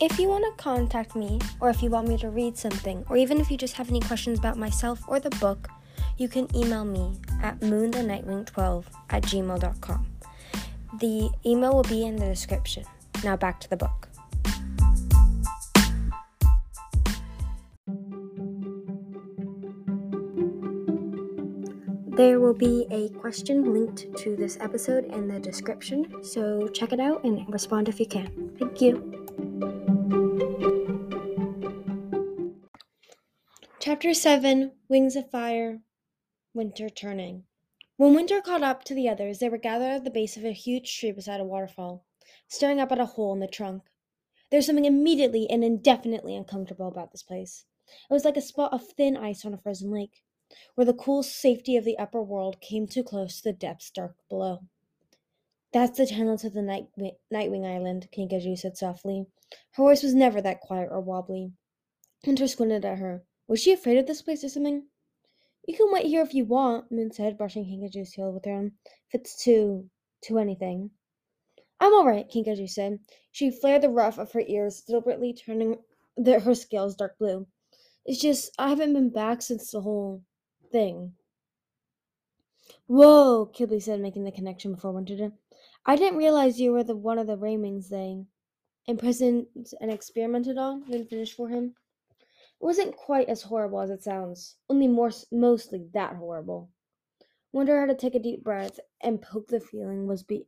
If 0.00 0.16
you 0.16 0.28
want 0.28 0.44
to 0.44 0.62
contact 0.62 1.16
me, 1.16 1.40
or 1.58 1.70
if 1.70 1.82
you 1.82 1.90
want 1.90 2.06
me 2.06 2.16
to 2.18 2.30
read 2.30 2.56
something, 2.56 3.04
or 3.10 3.16
even 3.16 3.40
if 3.40 3.50
you 3.50 3.56
just 3.56 3.74
have 3.74 3.88
any 3.88 3.98
questions 3.98 4.38
about 4.38 4.56
myself 4.56 5.00
or 5.08 5.18
the 5.18 5.30
book, 5.30 5.68
you 6.18 6.28
can 6.28 6.46
email 6.54 6.84
me 6.84 7.18
at 7.42 7.58
moonthenightwing12 7.58 8.84
at 9.10 9.24
gmail.com. 9.24 10.06
The 11.00 11.30
email 11.44 11.74
will 11.74 11.82
be 11.82 12.06
in 12.06 12.14
the 12.14 12.26
description. 12.26 12.84
Now 13.24 13.36
back 13.36 13.58
to 13.60 13.68
the 13.68 13.76
book. 13.76 14.08
There 22.16 22.38
will 22.38 22.54
be 22.54 22.86
a 22.92 23.08
question 23.18 23.72
linked 23.72 24.16
to 24.18 24.36
this 24.36 24.58
episode 24.60 25.06
in 25.06 25.26
the 25.26 25.40
description, 25.40 26.22
so 26.22 26.68
check 26.68 26.92
it 26.92 27.00
out 27.00 27.24
and 27.24 27.52
respond 27.52 27.88
if 27.88 27.98
you 27.98 28.06
can. 28.06 28.52
Thank 28.58 28.80
you. 28.80 29.77
Chapter 33.88 34.12
7 34.12 34.72
Wings 34.90 35.16
of 35.16 35.30
Fire 35.30 35.80
Winter 36.52 36.90
Turning. 36.90 37.44
When 37.96 38.14
Winter 38.14 38.42
caught 38.42 38.62
up 38.62 38.84
to 38.84 38.94
the 38.94 39.08
others, 39.08 39.38
they 39.38 39.48
were 39.48 39.56
gathered 39.56 39.92
at 39.92 40.04
the 40.04 40.10
base 40.10 40.36
of 40.36 40.44
a 40.44 40.52
huge 40.52 40.94
tree 40.98 41.10
beside 41.10 41.40
a 41.40 41.44
waterfall, 41.44 42.04
staring 42.48 42.80
up 42.80 42.92
at 42.92 43.00
a 43.00 43.06
hole 43.06 43.32
in 43.32 43.40
the 43.40 43.46
trunk. 43.46 43.84
There 44.50 44.58
was 44.58 44.66
something 44.66 44.84
immediately 44.84 45.48
and 45.48 45.64
indefinitely 45.64 46.36
uncomfortable 46.36 46.86
about 46.86 47.12
this 47.12 47.22
place. 47.22 47.64
It 48.10 48.12
was 48.12 48.26
like 48.26 48.36
a 48.36 48.42
spot 48.42 48.74
of 48.74 48.86
thin 48.86 49.16
ice 49.16 49.46
on 49.46 49.54
a 49.54 49.56
frozen 49.56 49.90
lake, 49.90 50.22
where 50.74 50.84
the 50.84 50.92
cool 50.92 51.22
safety 51.22 51.74
of 51.78 51.86
the 51.86 51.96
upper 51.96 52.22
world 52.22 52.60
came 52.60 52.86
too 52.86 53.02
close 53.02 53.40
to 53.40 53.44
the 53.44 53.52
depths 53.54 53.90
dark 53.90 54.16
below. 54.28 54.64
That's 55.72 55.96
the 55.96 56.04
tunnel 56.06 56.36
to 56.36 56.50
the 56.50 56.60
night 56.60 56.88
Nightwing 57.32 57.64
Island, 57.64 58.08
Kinkajou 58.14 58.58
said 58.58 58.76
softly. 58.76 59.24
Her 59.70 59.82
voice 59.82 60.02
was 60.02 60.14
never 60.14 60.42
that 60.42 60.60
quiet 60.60 60.90
or 60.90 61.00
wobbly. 61.00 61.52
Winter 62.26 62.46
squinted 62.48 62.84
at 62.84 62.98
her. 62.98 63.24
Was 63.48 63.60
she 63.60 63.72
afraid 63.72 63.96
of 63.96 64.06
this 64.06 64.22
place 64.22 64.44
or 64.44 64.48
something? 64.50 64.84
You 65.66 65.76
can 65.76 65.90
wait 65.90 66.06
here 66.06 66.22
if 66.22 66.34
you 66.34 66.44
want, 66.44 66.92
Moon 66.92 67.10
said, 67.10 67.38
brushing 67.38 67.64
Kinkajou's 67.64 68.12
tail 68.12 68.32
with 68.32 68.44
her 68.44 68.52
own. 68.52 68.72
If 69.10 69.20
it's 69.20 69.42
too 69.42 69.90
to 70.24 70.38
anything. 70.38 70.90
I'm 71.80 71.94
all 71.94 72.06
right, 72.06 72.28
Kinkajou 72.28 72.68
said. 72.68 73.00
She 73.32 73.50
flared 73.50 73.82
the 73.82 73.88
ruff 73.88 74.18
of 74.18 74.32
her 74.32 74.42
ears, 74.46 74.82
deliberately 74.82 75.32
turning 75.32 75.78
the, 76.16 76.40
her 76.40 76.54
scales 76.54 76.96
dark 76.96 77.18
blue. 77.18 77.46
It's 78.04 78.20
just 78.20 78.50
I 78.58 78.68
haven't 78.70 78.94
been 78.94 79.10
back 79.10 79.42
since 79.42 79.70
the 79.70 79.80
whole 79.80 80.22
thing. 80.70 81.14
Whoa, 82.86 83.50
Qibli 83.54 83.82
said, 83.82 84.00
making 84.00 84.24
the 84.24 84.32
connection 84.32 84.74
before 84.74 84.92
Winter. 84.92 85.32
I 85.86 85.96
didn't 85.96 86.18
realize 86.18 86.58
you 86.58 86.72
were 86.72 86.84
the 86.84 86.96
one 86.96 87.18
of 87.18 87.26
the 87.26 87.36
Rainwings 87.36 87.88
they 87.88 88.24
imprisoned 88.86 89.46
and 89.80 89.90
experimented 89.90 90.58
on. 90.58 90.84
Then 90.88 91.06
finished 91.06 91.34
for 91.34 91.48
him. 91.48 91.74
It 92.60 92.64
wasn't 92.64 92.96
quite 92.96 93.28
as 93.28 93.42
horrible 93.42 93.80
as 93.80 93.90
it 93.90 94.02
sounds, 94.02 94.56
only 94.68 94.88
more 94.88 95.10
mostly 95.30 95.88
that 95.92 96.16
horrible. 96.16 96.70
Wonder 97.52 97.80
how 97.80 97.86
to 97.86 97.94
take 97.94 98.14
a 98.14 98.18
deep 98.18 98.42
breath 98.42 98.80
and 99.00 99.22
poke 99.22 99.48
the 99.48 99.60
feeling 99.60 100.06
was 100.06 100.22
be 100.22 100.46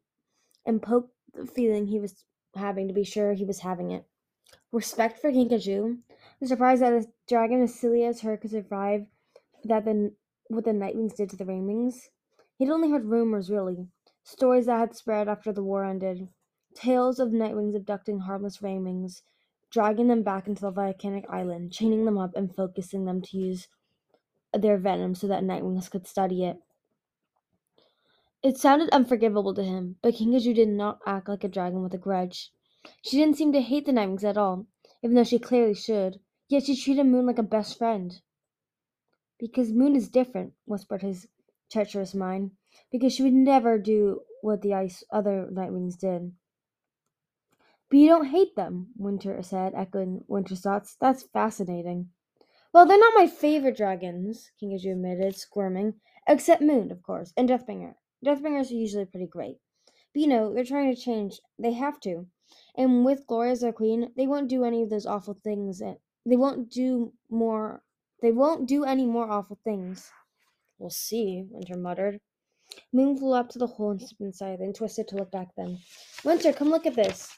and 0.66 0.82
poke 0.82 1.12
the 1.32 1.46
feeling 1.46 1.86
he 1.86 2.00
was 2.00 2.24
having 2.56 2.88
to 2.88 2.94
be 2.94 3.04
sure 3.04 3.32
he 3.32 3.44
was 3.44 3.60
having 3.60 3.90
it. 3.90 4.06
Respect 4.72 5.18
for 5.18 5.30
Kinkajou. 5.30 5.98
I'm 6.40 6.46
surprised 6.46 6.82
that 6.82 6.92
a 6.92 7.06
dragon 7.28 7.62
as 7.62 7.74
silly 7.74 8.04
as 8.04 8.22
her 8.22 8.36
could 8.36 8.50
survive 8.50 9.06
that 9.64 9.84
the 9.84 10.14
what 10.48 10.64
the 10.64 10.72
Nightwings 10.72 11.14
did 11.14 11.30
to 11.30 11.36
the 11.36 11.44
Rainwings. 11.44 12.08
He'd 12.56 12.70
only 12.70 12.90
heard 12.90 13.04
rumors, 13.04 13.50
really, 13.50 13.86
stories 14.24 14.66
that 14.66 14.78
had 14.78 14.96
spread 14.96 15.28
after 15.28 15.52
the 15.52 15.62
war 15.62 15.84
ended, 15.84 16.28
tales 16.74 17.20
of 17.20 17.30
Nightwings 17.30 17.76
abducting 17.76 18.20
harmless 18.20 18.58
Rainwings 18.58 19.22
dragging 19.70 20.08
them 20.08 20.22
back 20.22 20.46
into 20.46 20.62
the 20.62 20.70
volcanic 20.70 21.24
island, 21.28 21.72
chaining 21.72 22.04
them 22.04 22.18
up, 22.18 22.34
and 22.34 22.54
focusing 22.54 23.04
them 23.04 23.22
to 23.22 23.36
use 23.36 23.68
their 24.52 24.78
venom 24.78 25.14
so 25.14 25.26
that 25.28 25.44
Nightwings 25.44 25.90
could 25.90 26.06
study 26.06 26.44
it. 26.44 26.58
It 28.42 28.56
sounded 28.56 28.88
unforgivable 28.90 29.54
to 29.54 29.62
him, 29.62 29.96
but 30.02 30.14
Kinkajou 30.14 30.54
did 30.54 30.68
not 30.68 31.00
act 31.06 31.28
like 31.28 31.44
a 31.44 31.48
dragon 31.48 31.82
with 31.82 31.94
a 31.94 31.98
grudge. 31.98 32.52
She 33.02 33.18
didn't 33.18 33.36
seem 33.36 33.52
to 33.52 33.60
hate 33.60 33.84
the 33.84 33.92
Nightwings 33.92 34.24
at 34.24 34.38
all, 34.38 34.66
even 35.02 35.14
though 35.14 35.24
she 35.24 35.38
clearly 35.38 35.74
should, 35.74 36.20
yet 36.48 36.64
she 36.64 36.74
treated 36.74 37.04
Moon 37.04 37.26
like 37.26 37.38
a 37.38 37.42
best 37.42 37.76
friend. 37.76 38.20
Because 39.38 39.72
Moon 39.72 39.94
is 39.94 40.08
different, 40.08 40.54
whispered 40.64 41.02
his 41.02 41.28
treacherous 41.70 42.14
mind, 42.14 42.52
because 42.90 43.12
she 43.12 43.22
would 43.22 43.34
never 43.34 43.78
do 43.78 44.22
what 44.42 44.62
the 44.62 44.74
ice 44.74 45.04
other 45.12 45.48
Nightwings 45.52 45.98
did. 45.98 46.32
But 47.90 47.98
you 47.98 48.06
don't 48.08 48.26
hate 48.26 48.54
them, 48.54 48.92
Winter 48.96 49.42
said, 49.42 49.74
echoing 49.74 50.24
Winter's 50.28 50.60
thoughts. 50.60 50.96
That's 51.00 51.24
fascinating. 51.24 52.10
Well, 52.72 52.86
they're 52.86 52.98
not 52.98 53.14
my 53.16 53.26
favorite 53.26 53.76
dragons, 53.76 54.52
Kinkajou 54.62 54.92
admitted, 54.92 55.34
squirming. 55.34 55.94
Except 56.28 56.62
Moon, 56.62 56.92
of 56.92 57.02
course, 57.02 57.32
and 57.36 57.48
Deathbringer. 57.48 57.94
Deathbringers 58.24 58.70
are 58.70 58.74
usually 58.74 59.06
pretty 59.06 59.26
great. 59.26 59.56
But 60.14 60.20
you 60.20 60.28
know, 60.28 60.54
they're 60.54 60.64
trying 60.64 60.94
to 60.94 61.00
change. 61.00 61.40
They 61.58 61.72
have 61.72 61.98
to. 62.00 62.26
And 62.76 63.04
with 63.04 63.26
Gloria 63.26 63.52
as 63.52 63.60
their 63.60 63.72
queen, 63.72 64.12
they 64.16 64.26
won't 64.26 64.48
do 64.48 64.64
any 64.64 64.82
of 64.82 64.90
those 64.90 65.06
awful 65.06 65.34
things. 65.42 65.80
They 65.80 66.36
won't 66.36 66.70
do 66.70 67.12
more. 67.28 67.82
They 68.22 68.30
won't 68.30 68.68
do 68.68 68.84
any 68.84 69.06
more 69.06 69.28
awful 69.28 69.58
things. 69.64 70.10
We'll 70.78 70.90
see, 70.90 71.44
Winter 71.50 71.76
muttered. 71.76 72.20
Moon 72.92 73.16
flew 73.16 73.34
up 73.34 73.48
to 73.50 73.58
the 73.58 73.66
hole 73.66 73.90
and 73.90 74.00
stepped 74.00 74.20
inside, 74.20 74.60
then 74.60 74.72
twisted 74.72 75.08
to 75.08 75.16
look 75.16 75.32
back 75.32 75.48
then. 75.56 75.78
Winter, 76.24 76.52
come 76.52 76.70
look 76.70 76.86
at 76.86 76.94
this. 76.94 77.36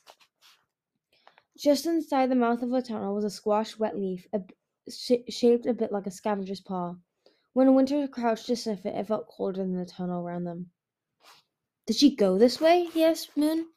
Just 1.62 1.86
inside 1.86 2.28
the 2.28 2.34
mouth 2.34 2.60
of 2.62 2.70
the 2.70 2.82
tunnel 2.82 3.14
was 3.14 3.22
a 3.22 3.30
squashed 3.30 3.78
wet 3.78 3.96
leaf, 3.96 4.26
a, 4.32 4.42
sh- 4.90 5.22
shaped 5.28 5.64
a 5.64 5.72
bit 5.72 5.92
like 5.92 6.08
a 6.08 6.10
scavenger's 6.10 6.60
paw. 6.60 6.96
When 7.52 7.76
Winter 7.76 8.08
crouched 8.08 8.46
to 8.46 8.56
sniff 8.56 8.84
it, 8.84 8.96
it 8.96 9.06
felt 9.06 9.28
colder 9.28 9.62
than 9.62 9.76
the 9.76 9.86
tunnel 9.86 10.26
around 10.26 10.42
them. 10.42 10.72
Did 11.86 11.94
she 11.94 12.16
go 12.16 12.36
this 12.36 12.60
way? 12.60 12.86
he 12.86 13.04
asked 13.04 13.36
Moon. 13.36 13.68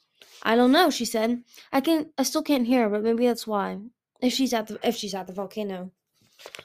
I 0.42 0.56
don't 0.56 0.72
know, 0.72 0.90
she 0.90 1.06
said. 1.06 1.44
I 1.72 1.80
can 1.80 2.12
I 2.18 2.24
still 2.24 2.42
can't 2.42 2.66
hear 2.66 2.86
her, 2.86 2.90
but 2.90 3.04
maybe 3.04 3.28
that's 3.28 3.46
why. 3.46 3.78
If 4.20 4.34
she's 4.34 4.52
at 4.52 4.66
the 4.66 4.80
if 4.82 4.96
she's 4.96 5.14
at 5.14 5.28
the 5.28 5.34
volcano. 5.34 5.92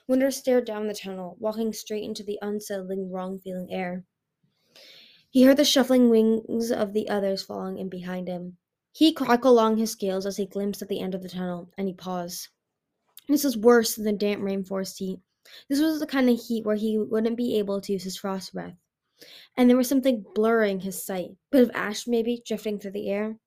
Winter 0.08 0.30
stared 0.30 0.64
down 0.64 0.86
the 0.86 0.94
tunnel, 0.94 1.36
walking 1.38 1.74
straight 1.74 2.04
into 2.04 2.22
the 2.22 2.38
unsettling, 2.40 3.10
wrong 3.10 3.38
feeling 3.40 3.70
air. 3.70 4.06
He 5.28 5.42
heard 5.42 5.58
the 5.58 5.66
shuffling 5.66 6.08
wings 6.08 6.72
of 6.72 6.94
the 6.94 7.10
others 7.10 7.42
falling 7.42 7.76
in 7.76 7.90
behind 7.90 8.26
him. 8.26 8.56
He 8.92 9.12
crackled 9.12 9.52
along 9.52 9.76
his 9.76 9.92
scales 9.92 10.26
as 10.26 10.36
he 10.36 10.46
glimpsed 10.46 10.82
at 10.82 10.88
the 10.88 11.00
end 11.00 11.14
of 11.14 11.22
the 11.22 11.28
tunnel, 11.28 11.70
and 11.78 11.86
he 11.86 11.94
paused. 11.94 12.48
This 13.28 13.44
was 13.44 13.56
worse 13.56 13.94
than 13.94 14.04
the 14.04 14.12
damp 14.12 14.42
rainforest 14.42 14.98
heat. 14.98 15.20
This 15.68 15.80
was 15.80 16.00
the 16.00 16.06
kind 16.06 16.28
of 16.28 16.40
heat 16.40 16.64
where 16.64 16.76
he 16.76 16.98
wouldn't 16.98 17.36
be 17.36 17.58
able 17.58 17.80
to 17.80 17.92
use 17.92 18.02
his 18.02 18.16
frost 18.16 18.52
breath. 18.52 18.76
And 19.56 19.68
there 19.68 19.76
was 19.76 19.88
something 19.88 20.24
blurring 20.34 20.80
his 20.80 21.04
sight. 21.04 21.36
Bit 21.50 21.62
of 21.62 21.70
ash, 21.74 22.06
maybe, 22.06 22.42
drifting 22.44 22.78
through 22.78 22.92
the 22.92 23.08
air. 23.08 23.38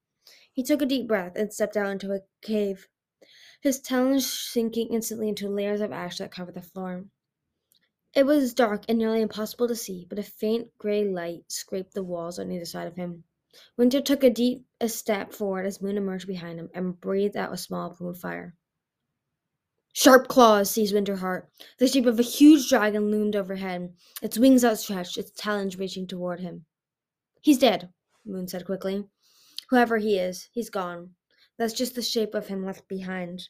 He 0.53 0.63
took 0.63 0.81
a 0.81 0.85
deep 0.85 1.07
breath 1.07 1.35
and 1.35 1.51
stepped 1.51 1.75
out 1.75 1.89
into 1.89 2.13
a 2.13 2.21
cave, 2.41 2.87
his 3.61 3.79
talons 3.79 4.31
sinking 4.31 4.93
instantly 4.93 5.29
into 5.29 5.49
layers 5.49 5.81
of 5.81 5.91
ash 5.91 6.19
that 6.19 6.31
covered 6.31 6.53
the 6.53 6.61
floor. 6.61 7.05
It 8.13 8.25
was 8.25 8.53
dark 8.53 8.83
and 8.87 8.99
nearly 8.99 9.21
impossible 9.21 9.67
to 9.67 9.75
see, 9.75 10.05
but 10.07 10.19
a 10.19 10.23
faint 10.23 10.69
gray 10.77 11.03
light 11.03 11.51
scraped 11.51 11.93
the 11.93 12.03
walls 12.03 12.37
on 12.37 12.51
either 12.51 12.65
side 12.65 12.87
of 12.87 12.95
him. 12.95 13.23
Winter 13.77 14.01
took 14.01 14.23
a 14.23 14.29
deep 14.29 14.65
a 14.81 14.89
step 14.89 15.31
forward 15.31 15.65
as 15.65 15.81
Moon 15.81 15.97
emerged 15.97 16.27
behind 16.27 16.59
him 16.59 16.69
and 16.73 16.99
breathed 16.99 17.37
out 17.37 17.53
a 17.53 17.57
small 17.57 17.89
plume 17.91 18.09
of 18.09 18.19
fire. 18.19 18.55
Sharp 19.93 20.27
claws 20.27 20.71
seized 20.71 20.93
Winterheart. 20.93 21.49
The 21.77 21.87
shape 21.87 22.07
of 22.07 22.19
a 22.19 22.23
huge 22.23 22.67
dragon 22.67 23.11
loomed 23.11 23.35
overhead, 23.35 23.93
its 24.23 24.39
wings 24.39 24.65
outstretched, 24.65 25.19
its 25.19 25.31
talons 25.37 25.77
reaching 25.77 26.07
toward 26.07 26.39
him. 26.39 26.65
He's 27.41 27.59
dead, 27.59 27.93
Moon 28.25 28.47
said 28.47 28.65
quickly. 28.65 29.05
Whoever 29.69 29.99
he 29.99 30.17
is, 30.17 30.49
he's 30.51 30.71
gone. 30.71 31.13
That's 31.57 31.73
just 31.73 31.93
the 31.93 32.01
shape 32.01 32.33
of 32.33 32.47
him 32.47 32.65
left 32.65 32.87
behind. 32.87 33.49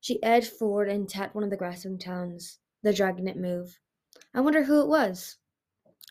She 0.00 0.22
edged 0.22 0.50
forward 0.50 0.88
and 0.88 1.08
tapped 1.08 1.34
one 1.34 1.44
of 1.44 1.50
the 1.50 1.56
grasping 1.58 1.98
talons. 1.98 2.58
The 2.82 2.94
dragon 2.94 3.26
didn't 3.26 3.42
move. 3.42 3.78
I 4.32 4.40
wonder 4.40 4.62
who 4.62 4.80
it 4.80 4.88
was. 4.88 5.36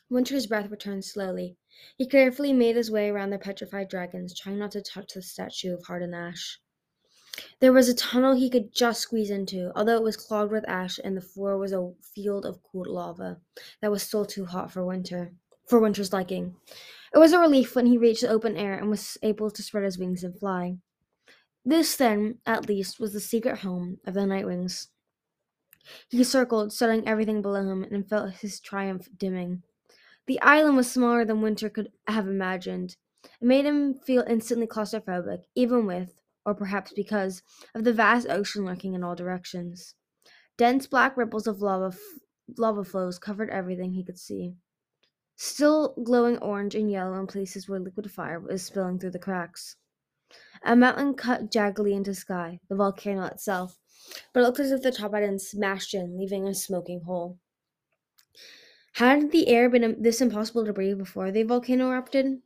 Winter's 0.09 0.45
breath 0.45 0.69
returned 0.69 1.05
slowly, 1.05 1.57
he 1.97 2.07
carefully 2.07 2.53
made 2.53 2.75
his 2.75 2.91
way 2.91 3.09
around 3.09 3.29
the 3.29 3.37
petrified 3.37 3.89
dragons, 3.89 4.37
trying 4.37 4.57
not 4.59 4.71
to 4.71 4.81
touch 4.81 5.13
the 5.13 5.21
statue 5.21 5.73
of 5.73 5.83
hardened 5.85 6.15
ash. 6.15 6.59
There 7.59 7.73
was 7.73 7.89
a 7.89 7.93
tunnel 7.93 8.33
he 8.33 8.49
could 8.49 8.73
just 8.73 9.01
squeeze 9.01 9.29
into, 9.29 9.71
although 9.75 9.97
it 9.97 10.03
was 10.03 10.15
clogged 10.15 10.51
with 10.51 10.67
ash 10.69 10.99
and 11.03 11.17
the 11.17 11.21
floor 11.21 11.57
was 11.57 11.73
a 11.73 11.91
field 12.13 12.45
of 12.45 12.63
cooled 12.63 12.87
lava 12.87 13.41
that 13.81 13.91
was 13.91 14.03
still 14.03 14.25
too 14.25 14.45
hot 14.45 14.71
for 14.71 14.85
winter 14.85 15.33
for 15.67 15.79
winter's 15.79 16.13
liking. 16.13 16.55
It 17.13 17.17
was 17.17 17.33
a 17.33 17.39
relief 17.39 17.75
when 17.75 17.87
he 17.87 17.97
reached 17.97 18.21
the 18.21 18.29
open 18.29 18.57
air 18.57 18.75
and 18.75 18.89
was 18.89 19.17
able 19.21 19.49
to 19.51 19.63
spread 19.63 19.83
his 19.83 19.97
wings 19.97 20.23
and 20.23 20.37
fly. 20.37 20.77
This, 21.63 21.95
then, 21.95 22.39
at 22.45 22.67
least, 22.67 22.99
was 22.99 23.13
the 23.13 23.19
secret 23.19 23.59
home 23.59 23.97
of 24.05 24.13
the 24.13 24.21
Nightwings. 24.21 24.87
He 26.09 26.23
circled, 26.23 26.73
studying 26.73 27.07
everything 27.07 27.41
below 27.41 27.61
him, 27.61 27.83
and 27.83 28.07
felt 28.07 28.35
his 28.35 28.59
triumph 28.59 29.07
dimming. 29.17 29.63
The 30.27 30.41
island 30.41 30.75
was 30.77 30.91
smaller 30.91 31.23
than 31.23 31.41
Winter 31.41 31.69
could 31.69 31.91
have 32.07 32.27
imagined. 32.27 32.97
It 33.23 33.45
made 33.45 33.65
him 33.65 33.93
feel 33.93 34.23
instantly 34.27 34.67
claustrophobic, 34.67 35.43
even 35.55 35.85
with 35.85 36.19
or 36.45 36.53
perhaps 36.53 36.93
because 36.93 37.41
of 37.73 37.83
the 37.83 37.93
vast 37.93 38.29
ocean 38.29 38.65
lurking 38.65 38.93
in 38.93 39.03
all 39.03 39.15
directions. 39.15 39.95
Dense 40.57 40.87
black 40.87 41.17
ripples 41.17 41.47
of 41.47 41.61
lava, 41.61 41.87
f- 41.87 41.99
lava 42.57 42.83
flows 42.83 43.19
covered 43.19 43.49
everything 43.49 43.93
he 43.93 44.03
could 44.03 44.19
see. 44.19 44.55
Still 45.35 45.95
glowing 46.03 46.37
orange 46.37 46.75
and 46.75 46.89
yellow 46.89 47.19
in 47.19 47.27
places 47.27 47.67
where 47.67 47.79
liquid 47.79 48.09
fire 48.11 48.39
was 48.39 48.63
spilling 48.63 48.99
through 48.99 49.11
the 49.11 49.19
cracks. 49.19 49.75
A 50.63 50.75
mountain 50.75 51.13
cut 51.15 51.51
jaggedly 51.51 51.93
into 51.93 52.13
sky, 52.13 52.59
the 52.69 52.75
volcano 52.75 53.25
itself, 53.25 53.77
but 54.33 54.39
it 54.39 54.43
looked 54.43 54.59
as 54.59 54.71
if 54.71 54.81
the 54.81 54.91
top 54.91 55.13
had 55.13 55.21
been 55.21 55.39
smashed 55.39 55.93
in, 55.93 56.17
leaving 56.17 56.47
a 56.47 56.53
smoking 56.53 57.01
hole. 57.01 57.39
Had 58.95 59.31
the 59.31 59.49
air 59.49 59.69
been 59.69 59.83
um, 59.83 60.01
this 60.01 60.21
impossible 60.21 60.63
to 60.63 60.71
breathe 60.71 60.97
before 60.97 61.29
the 61.29 61.43
volcano 61.43 61.89
erupted? 61.89 62.41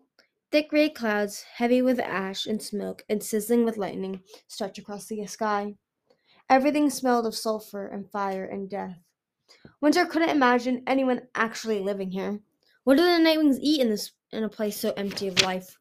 Thick 0.49 0.69
gray 0.69 0.89
clouds, 0.89 1.43
heavy 1.43 1.79
with 1.83 1.99
ash 1.99 2.47
and 2.47 2.59
smoke 2.59 3.05
and 3.07 3.21
sizzling 3.21 3.65
with 3.65 3.77
lightning, 3.77 4.23
stretched 4.47 4.79
across 4.79 5.05
the 5.05 5.23
sky. 5.27 5.75
Everything 6.49 6.89
smelled 6.89 7.27
of 7.27 7.35
sulfur 7.35 7.85
and 7.85 8.09
fire 8.09 8.45
and 8.45 8.67
death. 8.67 8.97
Winter 9.79 10.07
couldn't 10.07 10.31
imagine 10.31 10.81
anyone 10.87 11.27
actually 11.35 11.81
living 11.81 12.09
here. 12.09 12.39
What 12.83 12.97
do 12.97 13.03
the 13.03 13.23
Nightwings 13.23 13.59
eat 13.61 13.81
in 13.81 13.89
this 13.89 14.13
in 14.31 14.43
a 14.43 14.49
place 14.49 14.79
so 14.79 14.91
empty 14.97 15.27
of 15.27 15.43
life? 15.43 15.77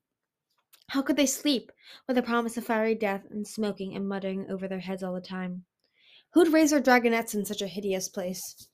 How 0.89 1.01
could 1.01 1.17
they 1.17 1.25
sleep 1.25 1.73
with 2.07 2.17
the 2.17 2.23
promise 2.23 2.59
of 2.59 2.67
fiery 2.67 2.95
death 2.95 3.25
and 3.31 3.49
smoking 3.49 3.97
and 3.97 4.07
muttering 4.07 4.51
over 4.51 4.69
their 4.69 4.81
heads 4.81 5.03
all 5.03 5.15
the 5.15 5.23
time? 5.23 5.65
Who'd 6.35 6.53
raise 6.53 6.73
their 6.73 6.83
dragonettes 6.83 7.35
in 7.35 7.47
such 7.47 7.63
a 7.63 7.67
hideous 7.67 8.11
place? 8.11 8.69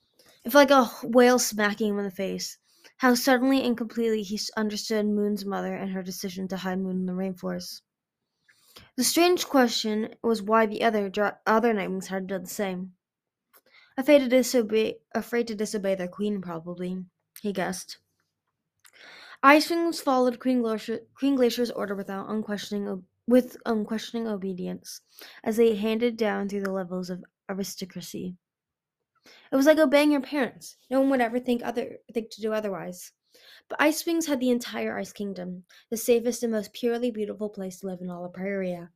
Felt 0.44 0.70
like 0.70 0.70
a 0.70 0.84
whale 1.06 1.38
smacking 1.38 1.88
him 1.88 1.98
in 1.98 2.04
the 2.04 2.10
face. 2.10 2.58
How 2.98 3.14
suddenly 3.14 3.62
and 3.62 3.76
completely 3.76 4.22
he 4.22 4.38
understood 4.56 5.06
Moon's 5.06 5.44
mother 5.44 5.74
and 5.74 5.90
her 5.92 6.02
decision 6.02 6.48
to 6.48 6.58
hide 6.58 6.80
Moon 6.80 6.96
in 6.96 7.06
the 7.06 7.12
rainforest. 7.12 7.80
The 8.96 9.04
strange 9.04 9.46
question 9.46 10.14
was 10.22 10.42
why 10.42 10.66
the 10.66 10.82
other 10.82 11.10
other 11.46 11.72
Nightwings 11.72 12.08
had 12.08 12.26
done 12.26 12.42
the 12.42 12.48
same. 12.48 12.94
Afraid 13.96 14.18
to 14.18 14.28
disobey, 14.28 14.98
afraid 15.14 15.46
to 15.48 15.54
disobey 15.54 15.94
their 15.94 16.08
queen, 16.08 16.42
probably. 16.42 17.04
He 17.40 17.52
guessed. 17.52 17.98
Ice 19.42 19.70
Wings 19.70 20.00
followed 20.00 20.40
Queen, 20.40 20.60
Glacier, 20.62 21.00
Queen 21.14 21.36
Glacier's 21.36 21.70
order 21.70 21.94
without 21.94 22.28
unquestioning 22.28 23.04
with 23.26 23.56
unquestioning 23.64 24.28
obedience, 24.28 25.00
as 25.42 25.56
they 25.56 25.74
handed 25.76 26.16
down 26.16 26.48
through 26.48 26.62
the 26.62 26.72
levels 26.72 27.08
of 27.08 27.24
aristocracy. 27.48 28.36
It 29.50 29.56
was 29.56 29.66
like 29.66 29.78
obeying 29.78 30.12
your 30.12 30.20
parents. 30.20 30.76
No 30.90 31.00
one 31.00 31.10
would 31.10 31.20
ever 31.20 31.38
think 31.38 31.62
other 31.64 31.98
think 32.12 32.30
to 32.30 32.40
do 32.40 32.52
otherwise. 32.52 33.12
But 33.68 33.80
Ice 33.80 34.04
Wings 34.04 34.26
had 34.26 34.40
the 34.40 34.50
entire 34.50 34.98
Ice 34.98 35.12
Kingdom, 35.12 35.64
the 35.90 35.96
safest 35.96 36.42
and 36.42 36.52
most 36.52 36.72
purely 36.72 37.10
beautiful 37.10 37.48
place 37.48 37.80
to 37.80 37.86
live 37.86 38.00
in 38.00 38.10
all 38.10 38.24
of 38.24 38.32
Pyrrhia. 38.32 38.90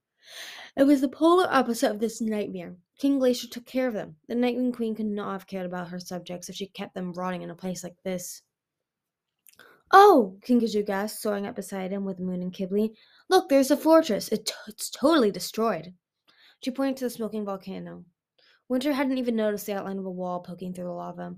It 0.76 0.84
was 0.84 1.00
the 1.00 1.08
polar 1.08 1.48
opposite 1.48 1.90
of 1.90 2.00
this 2.00 2.20
nightmare. 2.20 2.76
King 2.98 3.18
Glacier 3.18 3.48
took 3.48 3.64
care 3.64 3.88
of 3.88 3.94
them. 3.94 4.16
The 4.26 4.34
Nightwing 4.34 4.74
Queen 4.74 4.94
could 4.94 5.06
not 5.06 5.32
have 5.32 5.46
cared 5.46 5.64
about 5.64 5.88
her 5.88 5.98
subjects 5.98 6.48
if 6.48 6.56
she 6.56 6.66
kept 6.66 6.94
them 6.94 7.14
rotting 7.14 7.42
in 7.42 7.50
a 7.50 7.54
place 7.54 7.82
like 7.82 7.96
this. 8.02 8.42
Oh, 9.90 10.38
King 10.42 10.60
Kinkajou 10.60 10.84
gasped, 10.84 11.22
soaring 11.22 11.46
up 11.46 11.56
beside 11.56 11.92
him 11.92 12.04
with 12.04 12.20
Moon 12.20 12.42
and 12.42 12.52
Qibli. 12.52 12.94
Look, 13.30 13.48
there's 13.48 13.70
a 13.70 13.76
fortress. 13.76 14.28
It 14.28 14.46
t- 14.46 14.52
it's 14.66 14.90
totally 14.90 15.30
destroyed. 15.30 15.94
She 16.60 16.70
pointed 16.70 16.98
to 16.98 17.04
the 17.04 17.10
smoking 17.10 17.46
volcano. 17.46 18.04
Winter 18.68 18.92
hadn't 18.92 19.18
even 19.18 19.36
noticed 19.36 19.66
the 19.66 19.74
outline 19.74 19.98
of 19.98 20.04
a 20.04 20.10
wall 20.10 20.40
poking 20.40 20.74
through 20.74 20.84
the 20.84 20.92
lava. 20.92 21.36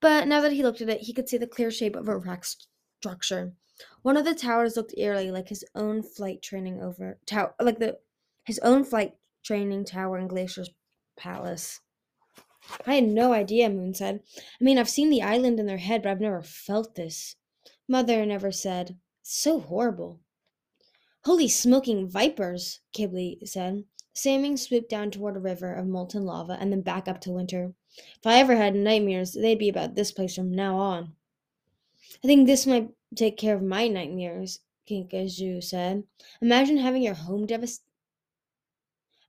But 0.00 0.26
now 0.26 0.40
that 0.40 0.52
he 0.52 0.62
looked 0.62 0.80
at 0.80 0.88
it, 0.88 1.02
he 1.02 1.12
could 1.12 1.28
see 1.28 1.38
the 1.38 1.46
clear 1.46 1.70
shape 1.70 1.96
of 1.96 2.08
a 2.08 2.16
wrecked 2.16 2.66
structure. 3.00 3.54
One 4.02 4.16
of 4.16 4.24
the 4.24 4.34
towers 4.34 4.76
looked 4.76 4.94
eerily 4.96 5.30
like 5.30 5.48
his 5.48 5.64
own 5.74 6.02
flight 6.02 6.42
training 6.42 6.82
over 6.82 7.18
tower, 7.26 7.54
like 7.60 7.78
the 7.78 7.98
his 8.44 8.58
own 8.60 8.84
flight 8.84 9.14
training 9.42 9.84
tower 9.84 10.18
in 10.18 10.28
Glacier's 10.28 10.70
palace. 11.16 11.80
I 12.86 12.94
had 12.94 13.04
no 13.04 13.32
idea, 13.32 13.68
Moon 13.68 13.94
said. 13.94 14.22
I 14.36 14.64
mean, 14.64 14.78
I've 14.78 14.88
seen 14.88 15.10
the 15.10 15.22
island 15.22 15.60
in 15.60 15.66
their 15.66 15.78
head, 15.78 16.02
but 16.02 16.10
I've 16.10 16.20
never 16.20 16.42
felt 16.42 16.94
this. 16.94 17.36
Mother 17.88 18.24
never 18.24 18.50
said. 18.50 18.98
So 19.22 19.60
horrible. 19.60 20.20
Holy 21.24 21.48
smoking 21.48 22.06
vipers, 22.06 22.80
Qibli 22.94 23.48
said. 23.48 23.84
Samming 24.12 24.56
swooped 24.56 24.90
down 24.90 25.10
toward 25.10 25.36
a 25.36 25.40
river 25.40 25.74
of 25.74 25.86
molten 25.86 26.24
lava 26.24 26.56
and 26.60 26.70
then 26.70 26.82
back 26.82 27.08
up 27.08 27.20
to 27.22 27.32
Winter. 27.32 27.72
If 27.96 28.26
I 28.26 28.38
ever 28.38 28.56
had 28.56 28.74
nightmares, 28.74 29.32
they'd 29.32 29.58
be 29.58 29.70
about 29.70 29.94
this 29.94 30.12
place 30.12 30.34
from 30.34 30.54
now 30.54 30.76
on. 30.76 31.14
I 32.22 32.26
think 32.26 32.46
this 32.46 32.66
might 32.66 32.90
take 33.16 33.38
care 33.38 33.54
of 33.54 33.62
my 33.62 33.88
nightmares, 33.88 34.60
Kinkajou 34.88 35.64
said. 35.64 36.04
Imagine 36.42 36.76
having 36.76 37.02
your 37.02 37.14
home 37.14 37.46
devastated. 37.46 37.88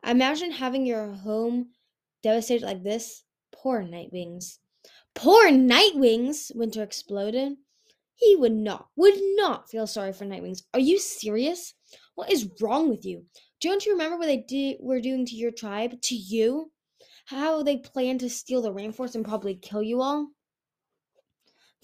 Imagine 0.05 0.51
having 0.51 0.85
your 0.85 1.13
home 1.13 1.69
devastated 2.21 2.65
like 2.65 2.83
this. 2.83 3.23
Poor 3.51 3.83
Nightwings. 3.83 4.59
Poor 5.13 5.49
Nightwings! 5.49 6.53
Winter 6.55 6.83
exploded. 6.83 7.53
He 8.15 8.35
would 8.35 8.53
not, 8.53 8.89
would 8.95 9.19
not 9.35 9.69
feel 9.69 9.87
sorry 9.87 10.13
for 10.13 10.25
Nightwings. 10.25 10.63
Are 10.73 10.79
you 10.79 10.99
serious? 10.99 11.73
What 12.15 12.31
is 12.31 12.49
wrong 12.61 12.89
with 12.89 13.05
you? 13.05 13.25
Don't 13.61 13.85
you 13.85 13.91
remember 13.91 14.17
what 14.17 14.27
they 14.27 14.37
did 14.37 14.77
were 14.79 15.01
doing 15.01 15.25
to 15.25 15.35
your 15.35 15.51
tribe? 15.51 16.01
To 16.01 16.15
you? 16.15 16.71
How 17.25 17.61
they 17.61 17.77
planned 17.77 18.21
to 18.21 18.29
steal 18.29 18.61
the 18.61 18.73
rainforest 18.73 19.15
and 19.15 19.25
probably 19.25 19.55
kill 19.55 19.83
you 19.83 20.01
all? 20.01 20.29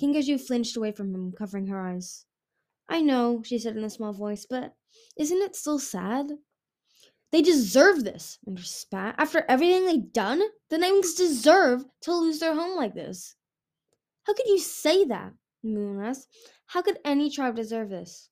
Kinkajou 0.02 0.40
flinched 0.40 0.78
away 0.78 0.92
from 0.92 1.14
him, 1.14 1.34
covering 1.38 1.68
her 1.68 1.80
eyes. 1.80 2.26
I 2.88 3.02
know, 3.02 3.44
she 3.44 3.60
said 3.60 3.78
in 3.78 3.84
a 3.84 3.90
small 3.90 4.14
voice, 4.14 4.46
but 4.50 4.74
isn't 5.18 5.42
it 5.42 5.56
still 5.56 5.80
sad? 5.80 6.32
They 7.32 7.42
deserve 7.42 8.04
this, 8.04 8.40
Winter 8.46 8.64
spat. 8.64 9.16
After 9.18 9.46
everything 9.48 9.86
they've 9.86 10.12
done, 10.14 10.42
the 10.70 10.78
Nightwings 10.78 11.16
deserve 11.16 11.86
to 12.02 12.14
lose 12.14 12.40
their 12.40 12.54
home 12.54 12.76
like 12.76 12.94
this. 12.94 13.36
How 14.24 14.34
could 14.34 14.48
you 14.48 14.60
say 14.60 15.06
that? 15.06 15.34
Moon 15.64 16.04
asked. 16.04 16.28
How 16.66 16.82
could 16.82 17.00
any 17.06 17.30
tribe 17.30 17.56
deserve 17.56 17.90
this? 17.90 18.30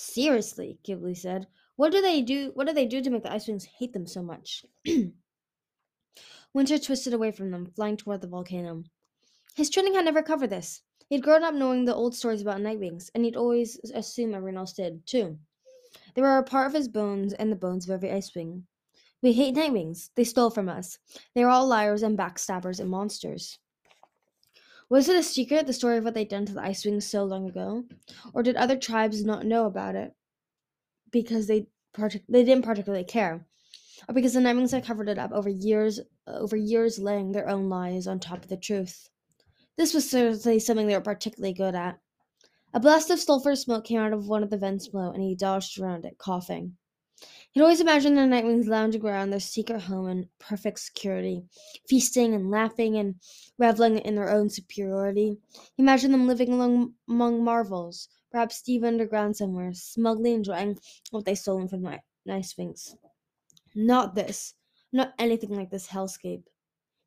Seriously, 0.00 0.78
Qibli 0.84 1.16
said. 1.16 1.48
What 1.74 1.90
do 1.90 2.00
they 2.00 2.22
do 2.22 2.52
what 2.54 2.68
do 2.68 2.72
they 2.72 2.86
do 2.86 3.02
to 3.02 3.10
make 3.10 3.24
the 3.24 3.32
Ice 3.32 3.48
Wings 3.48 3.64
hate 3.64 3.92
them 3.92 4.06
so 4.06 4.22
much? 4.22 4.64
Winter 6.54 6.78
twisted 6.78 7.14
away 7.14 7.32
from 7.32 7.50
them, 7.50 7.72
flying 7.72 7.96
toward 7.96 8.20
the 8.20 8.28
volcano. 8.28 8.84
His 9.56 9.68
training 9.70 9.94
had 9.94 10.04
never 10.04 10.22
covered 10.22 10.50
this. 10.50 10.82
He'd 11.08 11.24
grown 11.24 11.42
up 11.42 11.52
knowing 11.52 11.84
the 11.84 11.96
old 11.96 12.14
stories 12.14 12.42
about 12.42 12.60
Nightwings, 12.60 13.10
and 13.12 13.24
he'd 13.24 13.34
always 13.34 13.76
assumed 13.92 14.36
everyone 14.36 14.58
else 14.58 14.72
did, 14.72 15.04
too. 15.04 15.36
They 16.14 16.22
were 16.22 16.38
a 16.38 16.44
part 16.44 16.68
of 16.68 16.74
his 16.74 16.86
bones 16.86 17.32
and 17.32 17.50
the 17.50 17.56
bones 17.56 17.84
of 17.84 17.90
every 17.90 18.12
Ice 18.12 18.32
Wing. 18.36 18.68
We 19.20 19.32
hate 19.32 19.56
Nightwings. 19.56 20.10
They 20.14 20.22
stole 20.22 20.50
from 20.50 20.68
us. 20.68 20.96
They 21.34 21.42
are 21.42 21.50
all 21.50 21.66
liars 21.66 22.04
and 22.04 22.16
backstabbers 22.16 22.78
and 22.78 22.88
monsters. 22.88 23.58
Was 24.90 25.08
it 25.08 25.16
a 25.16 25.22
secret, 25.22 25.66
the 25.66 25.72
story 25.72 25.98
of 25.98 26.04
what 26.04 26.14
they'd 26.14 26.28
done 26.28 26.46
to 26.46 26.54
the 26.54 26.62
Ice 26.62 26.84
Wings 26.84 27.06
so 27.06 27.24
long 27.24 27.48
ago? 27.48 27.84
Or 28.32 28.42
did 28.42 28.56
other 28.56 28.76
tribes 28.76 29.24
not 29.24 29.44
know 29.44 29.66
about 29.66 29.94
it 29.94 30.14
because 31.10 31.46
they 31.46 31.66
partic- 31.94 32.24
they 32.28 32.42
didn't 32.44 32.64
particularly 32.64 33.04
care? 33.04 33.46
Or 34.08 34.14
because 34.14 34.32
the 34.32 34.40
Nightwings 34.40 34.70
had 34.70 34.86
covered 34.86 35.08
it 35.08 35.18
up 35.18 35.32
over 35.32 35.50
years 35.50 36.00
over 36.26 36.56
years 36.56 36.98
laying 36.98 37.32
their 37.32 37.48
own 37.48 37.68
lies 37.68 38.06
on 38.06 38.18
top 38.18 38.42
of 38.42 38.48
the 38.48 38.56
truth? 38.56 39.10
This 39.76 39.92
was 39.92 40.08
certainly 40.08 40.58
something 40.58 40.86
they 40.86 40.94
were 40.94 41.00
particularly 41.00 41.52
good 41.52 41.74
at. 41.74 41.98
A 42.72 42.80
blast 42.80 43.10
of 43.10 43.20
sulfur 43.20 43.56
smoke 43.56 43.84
came 43.84 44.00
out 44.00 44.12
of 44.12 44.28
one 44.28 44.42
of 44.42 44.50
the 44.50 44.58
vents 44.58 44.88
below, 44.88 45.10
and 45.10 45.22
he 45.22 45.34
dodged 45.34 45.78
around 45.78 46.04
it, 46.04 46.18
coughing. 46.18 46.76
He'd 47.52 47.62
always 47.62 47.80
imagined 47.80 48.16
the 48.16 48.22
Nightwings 48.22 48.68
lounging 48.68 49.04
around 49.04 49.30
their 49.30 49.40
secret 49.40 49.80
home 49.80 50.08
in 50.08 50.28
perfect 50.38 50.80
security, 50.80 51.44
feasting 51.88 52.34
and 52.34 52.50
laughing 52.50 52.96
and 52.96 53.16
reveling 53.58 53.98
in 53.98 54.14
their 54.14 54.30
own 54.30 54.50
superiority. 54.50 55.38
He 55.76 55.82
imagined 55.82 56.14
them 56.14 56.26
living 56.26 56.52
along, 56.52 56.94
among 57.08 57.42
marvels, 57.42 58.08
perhaps 58.30 58.62
deep 58.62 58.84
underground 58.84 59.36
somewhere, 59.36 59.72
smugly 59.72 60.32
enjoying 60.34 60.78
what 61.10 61.24
they 61.24 61.34
stolen 61.34 61.68
from 61.68 61.82
the 61.82 62.00
Ice 62.30 62.56
Wings. 62.56 62.94
Not 63.74 64.14
this. 64.14 64.54
Not 64.92 65.14
anything 65.18 65.50
like 65.50 65.70
this 65.70 65.88
hellscape. 65.88 66.44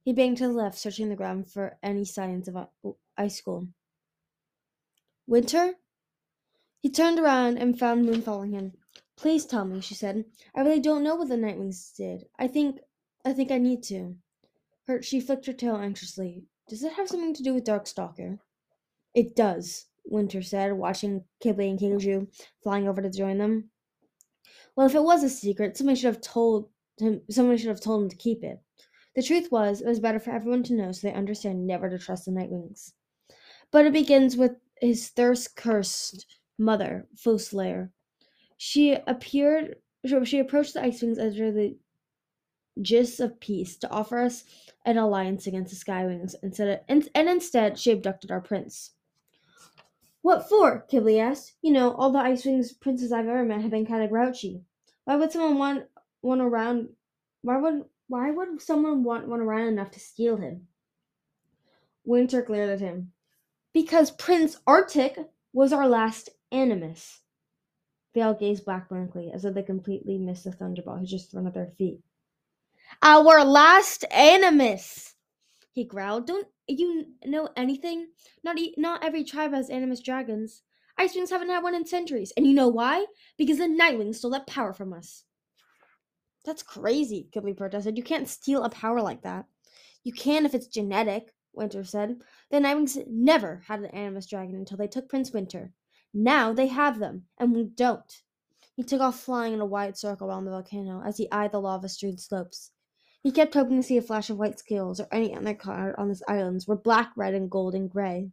He 0.04 0.14
banged 0.14 0.38
to 0.38 0.48
the 0.48 0.54
left, 0.54 0.78
searching 0.78 1.10
the 1.10 1.16
ground 1.16 1.50
for 1.50 1.78
any 1.84 2.06
signs 2.06 2.48
of 2.48 2.58
Icicle. 3.18 3.68
Winter? 5.28 5.76
He 6.82 6.90
turned 6.90 7.20
around 7.20 7.58
and 7.58 7.78
found 7.78 8.06
Moon 8.06 8.22
following 8.22 8.54
him. 8.54 8.74
Please 9.22 9.46
tell 9.46 9.66
me, 9.66 9.80
she 9.82 9.94
said. 9.94 10.26
I 10.56 10.62
really 10.62 10.80
don't 10.80 11.04
know 11.04 11.14
what 11.14 11.30
the 11.30 11.36
Nightwings 11.36 11.96
did. 11.96 12.26
I 12.40 12.48
think 12.48 12.80
I 13.24 13.34
think 13.34 13.52
I 13.52 13.60
need 13.60 13.84
to. 13.84 14.16
Her 14.88 15.04
she 15.04 15.22
flicked 15.22 15.46
her 15.46 15.54
tail 15.54 15.76
anxiously. 15.76 16.46
Does 16.68 16.84
it 16.84 16.94
have 16.94 17.08
something 17.08 17.36
to 17.36 17.44
do 17.44 17.54
with 17.54 17.66
Darkstalker? 17.66 18.40
It 19.14 19.36
does, 19.36 19.86
Winter 20.06 20.42
said, 20.42 20.74
watching 20.74 21.24
Qibli 21.40 21.70
and 21.70 21.80
Kinkajou 21.80 22.30
flying 22.64 22.88
over 22.88 23.00
to 23.00 23.12
join 23.12 23.38
them. 23.38 23.70
Well, 24.76 24.88
if 24.88 24.96
it 24.96 25.04
was 25.04 25.24
a 25.24 25.30
secret, 25.30 25.78
somebody 25.78 26.00
should 26.00 26.16
have 26.16 26.22
told 26.22 26.72
him 26.98 27.22
someone 27.30 27.58
should 27.58 27.68
have 27.68 27.80
told 27.80 28.02
him 28.02 28.10
to 28.10 28.16
keep 28.16 28.44
it. 28.44 28.60
The 29.16 29.22
truth 29.22 29.52
was, 29.52 29.82
it 29.82 29.88
was 29.88 30.00
better 30.00 30.20
for 30.20 30.32
everyone 30.32 30.64
to 30.64 30.74
know 30.74 30.92
so 30.94 31.08
they 31.08 31.14
understand 31.14 31.68
never 31.68 31.92
to 31.92 32.00
trust 32.00 32.26
the 32.26 32.32
Nightwings. 32.32 32.94
But 33.70 33.86
it 33.86 33.94
begins 33.94 34.36
with 34.36 34.54
his 34.82 35.10
thirst 35.10 35.56
cursed 35.56 36.26
mother, 36.58 37.08
Foeslayer. 37.16 37.92
She 38.64 38.94
appeared 38.94 39.78
she 40.24 40.38
approached 40.38 40.76
the 40.76 40.84
Ice 40.84 41.02
Wings 41.02 41.18
under 41.18 41.52
the 41.52 41.80
gist 42.80 43.20
of 43.20 43.40
peace 43.40 43.76
to 43.78 43.90
offer 43.90 44.20
us 44.20 44.44
an 44.86 45.00
alliance 45.00 45.48
against 45.48 45.72
the 45.72 45.76
Sky 45.76 46.06
Wings 46.06 46.36
instead 46.44 46.68
of, 46.68 46.80
and, 46.88 47.10
and 47.16 47.28
instead 47.28 47.80
she 47.80 47.92
abducted 47.92 48.30
our 48.30 48.40
prince. 48.40 48.92
What 50.22 50.48
for? 50.48 50.86
Qibli 50.92 51.20
asked. 51.20 51.56
You 51.64 51.72
know, 51.72 51.96
all 51.96 52.12
the 52.12 52.20
Ice 52.20 52.46
Wings 52.46 52.72
princes 52.72 53.12
I've 53.12 53.28
ever 53.28 53.44
met 53.44 53.62
have 53.62 53.72
been 53.72 53.88
kind 53.88 54.04
of 54.04 54.12
grouchy. 54.12 54.62
Why 55.06 55.16
would 55.16 55.32
someone 55.32 55.58
want 55.58 55.86
one 56.22 56.40
around? 56.40 56.90
Why 57.42 57.58
would 57.58 57.86
why 58.10 58.30
would 58.30 58.62
someone 58.62 59.04
want 59.04 59.28
one 59.28 59.42
around 59.42 59.70
enough 59.70 59.90
to 59.90 60.00
steal 60.00 60.38
him? 60.38 60.68
Winter 62.06 62.44
glared 62.44 62.70
at 62.70 62.80
him. 62.80 63.12
Because 63.74 64.12
Prince 64.12 64.60
Arctic 64.68 65.18
was 65.52 65.74
our 65.74 65.88
last 65.90 66.30
animus. 66.52 67.21
They 68.14 68.22
all 68.22 68.34
gazed 68.34 68.66
back 68.66 68.90
blankly, 68.90 69.32
as 69.34 69.44
though 69.44 69.52
they 69.52 69.64
completely 69.64 70.18
missed 70.18 70.44
the 70.44 70.52
thunderbolt 70.52 71.00
who 71.00 71.06
just 71.06 71.32
thrown 71.32 71.48
at 71.48 71.54
their 71.54 71.74
feet. 71.78 72.02
Our 73.02 73.44
last 73.44 74.04
animus! 74.12 75.16
He 75.72 75.86
growled. 75.86 76.28
Don't 76.28 76.48
you 76.68 77.14
know 77.26 77.50
anything? 77.56 78.08
Not 78.44 78.58
e- 78.58 78.76
not 78.78 79.04
every 79.04 79.24
tribe 79.24 79.54
has 79.54 79.70
animus 79.70 80.02
dragons. 80.02 80.64
Ice 80.98 81.16
Wings 81.16 81.30
haven't 81.30 81.50
had 81.50 81.64
one 81.64 81.74
in 81.74 81.86
centuries, 81.86 82.34
and 82.36 82.46
you 82.46 82.54
know 82.54 82.68
why? 82.68 83.06
Because 83.38 83.58
the 83.58 83.66
Nightwings 83.66 84.16
stole 84.16 84.32
that 84.32 84.48
power 84.48 84.74
from 84.74 84.92
us. 84.92 85.24
That's 86.44 86.64
crazy, 86.64 87.30
Qibli 87.32 87.56
protested. 87.56 87.98
You 87.98 88.04
can't 88.04 88.28
steal 88.28 88.64
a 88.64 88.70
power 88.70 89.02
like 89.02 89.22
that. 89.22 89.46
You 90.04 90.12
can 90.12 90.46
if 90.46 90.54
it's 90.54 90.68
genetic, 90.68 91.34
Winter 91.54 91.84
said. 91.84 92.22
The 92.50 92.58
Nightwings 92.58 92.98
never 93.08 93.64
had 93.68 93.80
an 93.80 93.86
animus 93.88 94.26
dragon 94.26 94.56
until 94.56 94.78
they 94.78 94.88
took 94.88 95.08
Prince 95.08 95.32
Winter. 95.32 95.72
Now 96.14 96.54
they 96.54 96.68
have 96.68 97.00
them, 97.00 97.28
and 97.38 97.54
we 97.54 97.64
don't. 97.64 98.22
He 98.76 98.84
took 98.84 99.02
off 99.02 99.20
flying 99.20 99.54
in 99.54 99.62
a 99.62 99.66
wide 99.66 99.98
circle 99.98 100.28
around 100.28 100.46
the 100.46 100.52
volcano 100.52 101.02
as 101.06 101.18
he 101.18 101.32
eyed 101.32 101.52
the 101.52 101.62
lava 101.62 101.90
strewn 101.90 102.18
slopes. 102.18 102.72
He 103.22 103.32
kept 103.32 103.54
hoping 103.54 103.78
to 103.78 103.84
see 103.84 103.98
a 103.98 104.02
flash 104.02 104.30
of 104.30 104.40
white 104.40 104.58
scales 104.58 105.00
or 105.00 105.08
any 105.12 105.36
other 105.36 105.54
color 105.54 105.98
on 106.00 106.10
his 106.10 106.24
islands 106.28 106.68
were 106.68 106.76
black, 106.76 107.12
red, 107.16 107.34
and 107.34 107.52
gold 107.52 107.76
and 107.76 107.90
gray. 107.90 108.32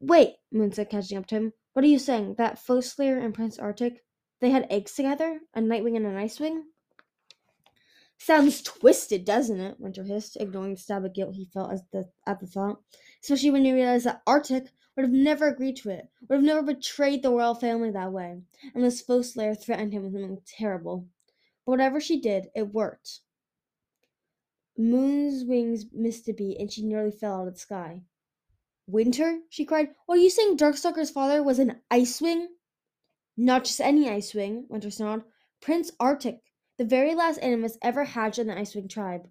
Wait, 0.00 0.36
Moon 0.50 0.72
said, 0.72 0.90
catching 0.90 1.16
up 1.16 1.26
to 1.26 1.36
him. 1.36 1.52
What 1.72 1.84
are 1.84 1.88
you 1.88 1.98
saying? 1.98 2.34
That 2.38 2.58
Foeslayer 2.58 3.18
and 3.18 3.34
Prince 3.34 3.58
Arctic, 3.58 4.04
they 4.40 4.50
had 4.50 4.66
eggs 4.68 4.94
together? 4.94 5.40
A 5.54 5.60
Nightwing 5.60 5.96
and 5.96 6.06
an 6.06 6.16
Icewing? 6.16 6.62
Sounds 8.18 8.62
twisted, 8.62 9.24
doesn't 9.24 9.60
it? 9.60 9.78
Winter 9.78 10.02
hissed, 10.02 10.36
ignoring 10.40 10.74
the 10.74 10.80
stab 10.80 11.04
of 11.04 11.14
guilt 11.14 11.34
he 11.34 11.44
felt 11.44 11.72
as 11.72 11.82
the, 11.92 12.08
at 12.26 12.40
the 12.40 12.46
thought. 12.46 12.80
Especially 13.22 13.52
when 13.52 13.64
he 13.64 13.72
realized 13.72 14.06
that 14.06 14.22
Arctic 14.26 14.72
would 14.98 15.04
have 15.04 15.12
never 15.14 15.46
agreed 15.46 15.76
to 15.76 15.90
it, 15.90 16.08
would 16.28 16.34
have 16.34 16.44
never 16.44 16.60
betrayed 16.60 17.22
the 17.22 17.30
royal 17.30 17.54
family 17.54 17.88
that 17.88 18.12
way, 18.12 18.42
unless 18.74 19.00
Foeslayer 19.00 19.54
threatened 19.54 19.92
him 19.92 20.02
with 20.02 20.12
something 20.12 20.42
terrible. 20.44 21.06
But 21.64 21.70
whatever 21.70 22.00
she 22.00 22.20
did, 22.20 22.48
it 22.52 22.74
worked. 22.74 23.20
Moon's 24.76 25.44
wings 25.44 25.84
missed 25.92 26.28
a 26.28 26.32
beat, 26.32 26.58
and 26.58 26.72
she 26.72 26.82
nearly 26.82 27.12
fell 27.12 27.42
out 27.42 27.46
of 27.46 27.54
the 27.54 27.60
sky. 27.60 28.02
Winter? 28.88 29.38
she 29.48 29.64
cried. 29.64 29.90
Are 30.08 30.16
you 30.16 30.30
saying 30.30 30.56
Darkstalker's 30.56 31.10
father 31.10 31.44
was 31.44 31.60
an 31.60 31.80
Icewing? 31.92 32.46
Not 33.36 33.66
just 33.66 33.80
any 33.80 34.06
Icewing, 34.06 34.68
Winter 34.68 34.90
snarled. 34.90 35.22
Prince 35.60 35.92
Arctic, 36.00 36.40
the 36.76 36.84
very 36.84 37.14
last 37.14 37.38
animus 37.38 37.78
ever 37.82 38.02
hatched 38.02 38.40
in 38.40 38.48
the 38.48 38.54
Icewing 38.54 38.90
tribe. 38.90 39.28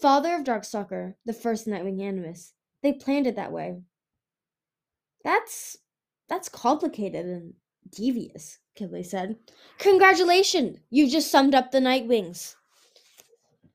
Father 0.00 0.36
of 0.36 0.44
Darkstalker, 0.44 1.16
the 1.24 1.32
first 1.32 1.66
Nightwing 1.66 2.00
animus. 2.00 2.52
They 2.80 2.92
planned 2.92 3.26
it 3.26 3.34
that 3.34 3.50
way. 3.50 3.82
That's 5.24 5.76
that's 6.28 6.48
complicated 6.48 7.26
and 7.26 7.54
devious, 7.90 8.58
Qibli 8.78 9.04
said. 9.04 9.36
Congratulations! 9.78 10.78
You 10.90 11.10
just 11.10 11.30
summed 11.30 11.54
up 11.54 11.70
the 11.70 11.80
Nightwings. 11.80 12.54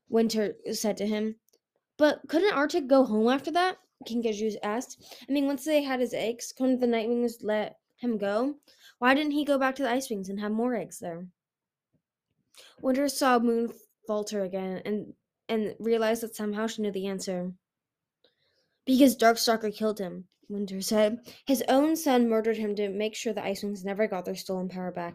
Winter 0.08 0.54
said 0.72 0.96
to 0.98 1.06
him. 1.06 1.36
But 1.98 2.20
couldn't 2.28 2.54
Arctic 2.54 2.86
go 2.86 3.04
home 3.04 3.28
after 3.28 3.50
that? 3.52 3.78
Kinkajou 4.06 4.56
asked. 4.62 5.02
I 5.28 5.32
mean, 5.32 5.46
once 5.46 5.64
they 5.64 5.82
had 5.82 6.00
his 6.00 6.14
eggs, 6.14 6.52
couldn't 6.52 6.80
the 6.80 6.86
Nightwings 6.86 7.42
let 7.42 7.78
him 7.96 8.18
go? 8.18 8.56
Why 8.98 9.14
didn't 9.14 9.32
he 9.32 9.44
go 9.44 9.58
back 9.58 9.74
to 9.76 9.82
the 9.82 9.90
Ice 9.90 10.10
Wings 10.10 10.28
and 10.28 10.40
have 10.40 10.52
more 10.52 10.74
eggs 10.74 10.98
there? 10.98 11.26
Winter 12.80 13.08
saw 13.08 13.38
Moon 13.38 13.72
falter 14.06 14.42
again 14.42 14.82
and 14.84 15.14
and 15.48 15.74
realized 15.78 16.22
that 16.22 16.34
somehow 16.34 16.66
she 16.66 16.82
knew 16.82 16.90
the 16.90 17.06
answer. 17.06 17.52
Because 18.84 19.16
Darkstalker 19.16 19.74
killed 19.74 19.98
him, 19.98 20.26
Winter 20.48 20.80
said. 20.80 21.18
His 21.46 21.62
own 21.68 21.96
son 21.96 22.28
murdered 22.28 22.56
him 22.56 22.74
to 22.76 22.88
make 22.88 23.14
sure 23.14 23.32
the 23.32 23.44
Ice 23.44 23.62
Wings 23.62 23.84
never 23.84 24.06
got 24.06 24.24
their 24.24 24.34
stolen 24.34 24.68
power 24.68 24.92
back. 24.92 25.14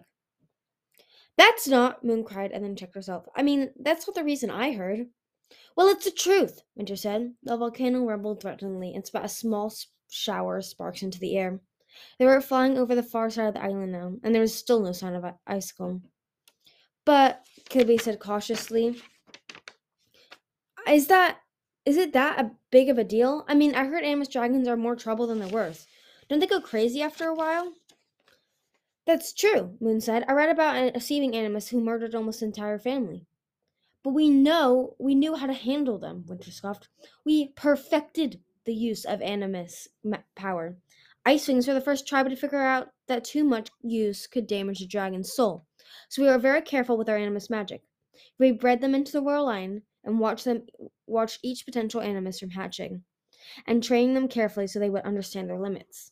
That's 1.38 1.68
not, 1.68 2.04
Moon 2.04 2.24
cried 2.24 2.52
and 2.52 2.64
then 2.64 2.76
checked 2.76 2.96
herself. 2.96 3.26
I 3.36 3.44
mean, 3.44 3.72
that's 3.80 4.08
not 4.08 4.16
the 4.16 4.24
reason 4.24 4.52
I 4.52 4.74
heard. 4.74 5.08
Well, 5.76 5.88
it's 5.88 6.06
the 6.06 6.12
truth, 6.12 6.62
Winter 6.76 6.96
said. 6.96 7.34
The 7.44 7.58
volcano 7.58 8.06
rumbled 8.06 8.42
threateningly 8.42 8.94
and 8.94 9.06
spat 9.06 9.26
a 9.26 9.30
small 9.30 9.74
shower 10.10 10.58
of 10.58 10.66
sparks 10.66 11.02
into 11.02 11.20
the 11.20 11.38
air. 11.38 11.62
They 12.20 12.26
were 12.26 12.42
flying 12.42 12.78
over 12.78 12.96
the 12.96 13.04
far 13.04 13.30
side 13.30 13.48
of 13.48 13.54
the 13.56 13.64
island 13.64 13.92
now, 13.92 14.14
and 14.24 14.34
there 14.34 14.42
was 14.42 14.54
still 14.54 14.82
no 14.82 14.92
sign 14.92 15.14
of 15.14 15.24
an 15.24 15.34
icicle. 15.46 16.02
But, 17.06 17.44
Qibli 17.70 18.00
said 18.00 18.20
cautiously, 18.20 19.02
is 20.88 21.08
that, 21.08 21.40
is 21.86 21.98
it 21.98 22.14
that 22.14 22.40
a 22.40 22.52
big 22.70 22.90
of 22.90 22.98
a 22.98 23.04
deal? 23.04 23.44
I 23.48 23.56
mean, 23.56 23.74
I 23.76 23.86
heard 23.86 24.04
Animus 24.04 24.28
dragons 24.28 24.68
are 24.68 24.78
more 24.78 24.96
trouble 24.96 25.28
than 25.28 25.40
they're 25.40 25.48
worth. 25.48 25.88
Don't 26.30 26.40
they 26.40 26.48
go 26.48 26.62
crazy 26.62 27.02
after 27.02 27.28
a 27.28 27.34
while? 27.34 27.74
That's 29.06 29.34
true, 29.34 29.78
Moon 29.82 30.00
said. 30.00 30.24
I 30.28 30.34
read 30.34 30.50
about 30.50 30.96
a 30.96 31.00
Seawing 31.00 31.36
animus 31.36 31.70
who 31.70 31.82
murdered 31.82 32.14
almost 32.14 32.42
the 32.42 32.46
entire 32.46 32.78
family. 32.78 33.26
But 34.04 34.12
we 34.12 34.30
know 34.30 34.96
we 35.00 35.16
knew 35.16 35.36
how 35.36 35.48
to 35.48 35.54
handle 35.54 35.98
them, 35.98 36.24
Winter 36.28 36.52
scoffed. 36.52 36.88
We 37.26 37.48
perfected 37.50 38.42
the 38.66 38.76
use 38.76 39.04
of 39.04 39.22
animus 39.22 39.88
power. 40.36 40.78
Ice 41.26 41.48
Wings 41.48 41.68
were 41.68 41.74
the 41.74 41.82
first 41.82 42.08
tribe 42.08 42.30
to 42.30 42.36
figure 42.36 42.62
out 42.62 42.94
that 43.08 43.24
too 43.24 43.44
much 43.44 43.70
use 43.82 44.28
could 44.28 44.48
damage 44.48 44.82
a 44.82 44.88
dragon's 44.88 45.34
soul. 45.34 45.66
So 46.10 46.22
we 46.22 46.28
were 46.28 46.38
very 46.38 46.62
careful 46.62 46.98
with 46.98 47.10
our 47.10 47.18
animus 47.18 47.50
magic. 47.50 47.84
We 48.38 48.52
bred 48.52 48.82
them 48.82 48.94
into 48.94 49.12
the 49.12 49.22
royal 49.22 49.46
line 49.46 49.82
and 50.04 50.20
watched 50.20 50.46
them 50.46 50.66
watch 51.08 51.40
each 51.44 51.66
potential 51.66 52.02
animus 52.02 52.40
from 52.40 52.52
hatching, 52.52 53.04
and 53.66 53.84
trained 53.84 54.16
them 54.16 54.28
carefully 54.28 54.68
so 54.68 54.80
they 54.80 54.90
would 54.90 55.04
understand 55.04 55.50
their 55.50 55.60
limits. 55.60 56.12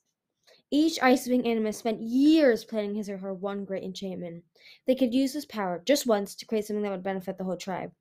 Each 0.72 1.00
Icewing 1.00 1.48
animus 1.48 1.78
spent 1.78 2.02
years 2.02 2.64
planning 2.64 2.96
his 2.96 3.10
or 3.10 3.18
her 3.18 3.34
one 3.34 3.66
great 3.66 3.84
enchantment. 3.84 4.44
They 4.86 4.94
could 4.94 5.14
use 5.14 5.34
this 5.34 5.46
power 5.46 5.82
just 5.84 6.06
once 6.06 6.36
to 6.36 6.46
create 6.46 6.66
something 6.66 6.84
that 6.84 6.92
would 6.92 7.04
benefit 7.04 7.38
the 7.38 7.44
whole 7.44 7.58
tribe. 7.58 7.92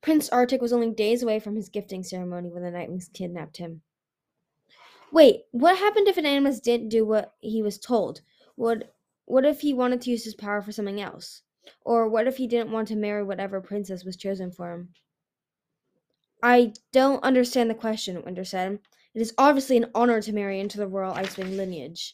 Prince 0.00 0.30
Arctic 0.30 0.62
was 0.62 0.72
only 0.72 0.90
days 0.90 1.22
away 1.22 1.38
from 1.38 1.56
his 1.56 1.68
gifting 1.68 2.02
ceremony 2.02 2.48
when 2.48 2.62
the 2.62 2.70
Nightwings 2.70 3.12
kidnapped 3.12 3.58
him. 3.58 3.82
Wait, 5.12 5.44
what 5.50 5.78
happened 5.78 6.08
if 6.08 6.16
an 6.16 6.26
animus 6.26 6.60
didn't 6.60 6.88
do 6.88 7.04
what 7.04 7.34
he 7.40 7.62
was 7.62 7.78
told? 7.78 8.22
Would 8.56 8.88
what 9.26 9.44
if 9.44 9.60
he 9.60 9.74
wanted 9.74 10.00
to 10.02 10.10
use 10.10 10.24
his 10.24 10.34
power 10.34 10.62
for 10.62 10.72
something 10.72 11.00
else? 11.00 11.42
Or 11.84 12.08
what 12.08 12.26
if 12.26 12.36
he 12.36 12.46
didn't 12.46 12.72
want 12.72 12.88
to 12.88 12.96
marry 12.96 13.22
whatever 13.22 13.60
princess 13.60 14.04
was 14.04 14.16
chosen 14.16 14.50
for 14.50 14.72
him? 14.72 14.88
I 16.42 16.72
don't 16.92 17.22
understand 17.24 17.70
the 17.70 17.74
question, 17.74 18.22
Winter 18.24 18.44
said. 18.44 18.78
It 19.14 19.20
is 19.20 19.32
obviously 19.38 19.76
an 19.78 19.90
honor 19.94 20.20
to 20.20 20.32
marry 20.32 20.60
into 20.60 20.78
the 20.78 20.86
royal 20.86 21.14
Icewing 21.14 21.56
lineage. 21.56 22.12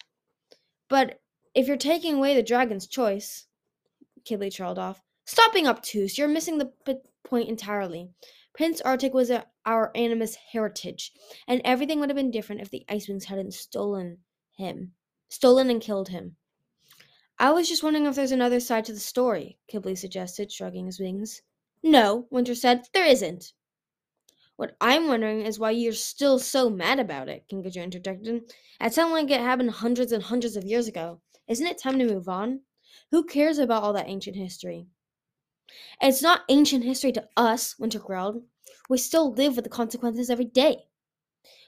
But 0.89 1.21
if 1.55 1.67
you're 1.67 1.77
taking 1.77 2.15
away 2.15 2.35
the 2.35 2.43
dragon's 2.43 2.87
choice, 2.87 3.47
Qibli 4.25 4.53
trailed 4.53 4.79
off. 4.79 5.03
Stop 5.25 5.53
being 5.53 5.67
obtuse. 5.67 6.17
You're 6.17 6.29
missing 6.29 6.59
the 6.59 6.73
p- 6.87 6.97
point 7.25 7.49
entirely. 7.49 8.11
Prince 8.55 8.81
Arctic 8.83 9.15
was 9.15 9.31
a, 9.31 9.47
our 9.65 9.91
animus 9.95 10.37
heritage, 10.53 11.13
and 11.49 11.61
everything 11.65 12.01
would 12.01 12.11
have 12.11 12.17
been 12.17 12.31
different 12.31 12.61
if 12.61 12.71
the 12.71 12.85
Icewings 12.89 13.25
hadn't 13.25 13.55
stolen 13.55 14.19
him, 14.57 14.93
stolen 15.29 15.71
and 15.71 15.81
killed 15.81 16.09
him. 16.09 16.37
I 17.43 17.51
was 17.51 17.69
just 17.69 17.83
wondering 17.83 18.07
if 18.07 18.15
there's 18.15 18.31
another 18.31 18.61
side 18.61 18.85
to 18.85 18.93
the 18.93 19.01
story, 19.01 19.59
Qibli 19.69 19.99
suggested, 19.99 20.53
shrugging 20.53 20.87
his 20.87 21.01
wings. 21.01 21.43
No, 21.83 22.29
Winter 22.31 22.55
said, 22.55 22.87
there 22.95 23.05
isn't. 23.05 23.53
What 24.55 24.77
I'm 24.81 25.09
wondering 25.09 25.45
is 25.45 25.59
why 25.59 25.73
you're 25.73 25.93
still 25.93 26.39
so 26.39 26.71
mad 26.71 27.01
about 27.01 27.29
it, 27.29 27.47
Kinkajou 27.51 27.83
interjected. 27.83 28.43
It 28.81 28.95
sounded 28.95 29.15
like 29.15 29.31
it 29.33 29.41
happened 29.41 29.73
hundreds 29.73 30.13
and 30.13 30.23
hundreds 30.23 30.55
of 30.55 30.63
years 30.63 30.87
ago. 30.87 31.21
Isn't 31.49 31.67
it 31.67 31.79
time 31.79 31.99
to 31.99 32.07
move 32.07 32.29
on? 32.29 32.61
Who 33.11 33.25
cares 33.25 33.59
about 33.59 33.83
all 33.83 33.95
that 33.95 34.09
ancient 34.09 34.37
history? 34.37 34.87
It's 36.01 36.23
not 36.23 36.43
ancient 36.49 36.85
history 36.85 37.11
to 37.11 37.29
us, 37.37 37.77
Winter 37.77 37.99
growled. 37.99 38.45
We 38.89 38.99
still 38.99 39.33
live 39.33 39.57
with 39.57 39.65
the 39.65 39.69
consequences 39.69 40.31
every 40.31 40.45
day. 40.45 40.85